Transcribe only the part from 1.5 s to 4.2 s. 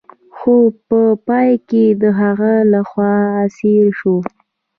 کې د هغه لخوا اسیر شو.